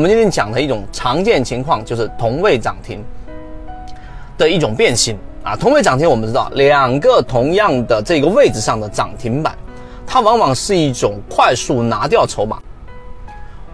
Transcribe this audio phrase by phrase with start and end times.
[0.00, 3.04] 我们今天讲的一种常见情况就是同位涨停
[4.38, 5.54] 的一种变形啊。
[5.54, 9.54] 同位涨停，我们知道两个同样的这个位置上的涨停板，
[10.06, 12.58] 它往往是一种快速拿掉筹码。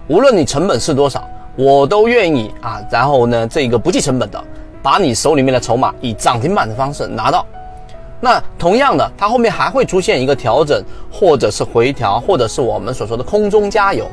[0.09, 1.23] 无论你成本是多少，
[1.55, 2.83] 我都愿意啊。
[2.91, 4.45] 然后呢，这个不计成本的
[4.83, 7.47] 把你手里面的筹码以涨停板的方式拿到。
[8.21, 14.05] 那同样的，它后面还会出现一个调整，或者是回调，或者是我们所说的空中加油。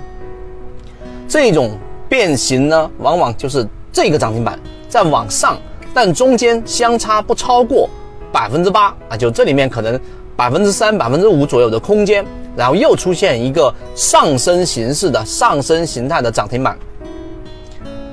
[1.27, 1.71] 这种
[2.13, 5.57] 变形呢，往往就是这个涨停板在往上，
[5.95, 7.89] 但中间相差不超过
[8.31, 9.99] 百分之八啊，就这里面可能
[10.35, 12.23] 百分之三、百分之五左右的空间，
[12.55, 16.77] 然后又出现一个上升形式的上升形态的涨停板。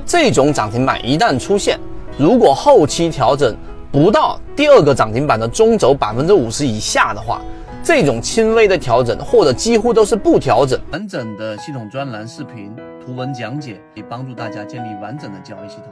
[0.07, 1.79] 这种涨停板一旦出现，
[2.17, 3.55] 如果后期调整。
[3.93, 7.43] 不到第二个涨停板的中轴百分之五十以下的话，
[7.83, 10.79] 这种轻微的调整或者几乎都是不调整。
[10.93, 12.71] 完整的系统专栏视频
[13.05, 15.87] 图文讲解，可以帮助大家建立完整的交易系统。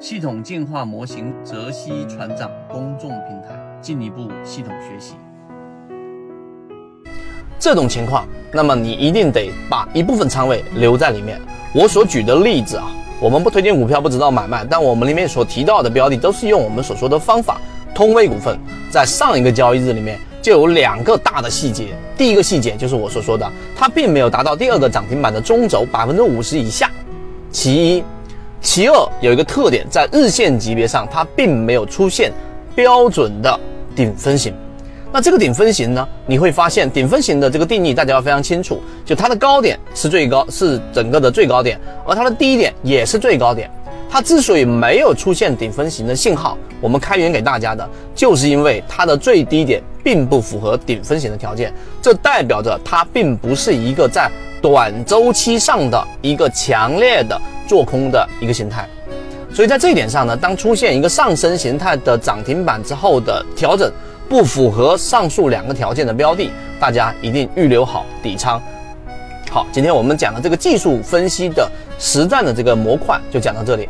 [0.00, 5.14] 系统进化模型泽西船长公众平台，进一步系统学习。
[7.58, 11.40] 这种情况，那么你一定得把一部分仓位留在里面。
[11.72, 12.90] 我所举的例子啊。
[13.20, 17.60] 我们不推荐股票，不知道买卖，但我们里面所提到的标的都是用我们所说的方法。
[17.94, 18.58] 通威股份
[18.90, 26.90] 在上一个交易日里面就有两个大的细节，第一个细节就是我所说的，它并没有达到第二个涨停板的中轴百分之五十以下。
[27.52, 28.04] 其一，
[28.60, 32.32] 其二有一个特点，在日线级别上它并没有出现
[32.74, 33.60] 标准的
[33.94, 34.52] 顶分型。
[35.12, 36.08] 那这个顶分型呢？
[36.26, 43.70] 你会发现顶分型的这个定义大家要非常清楚，就它的高点是最高，是整个的最高点，而它的低点也是最高点。
[44.10, 58.88] 它之所以没有出现顶分型的信号，我们开源给大家的，就是因为它的最低点并不符合顶分型的条件，这代表着它并不是一个在短周期上的一个强烈的做空的一个形态。
[59.52, 63.90] 所以在这一点上呢，当出现一个上升形态的涨停板之后的调整。
[64.28, 68.58] 不符合上述两个条件的标的，大家一定预留好底仓。
[69.50, 73.86] 好，今天我们讲的这个技术分析的实战的这个模块就讲到这里。